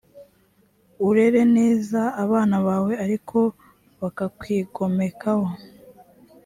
urere 1.07 1.41
neza 1.57 2.01
abana 2.23 2.57
bawe 2.67 2.93
ariko 3.05 3.37
bakakwigomekaho 4.01 5.47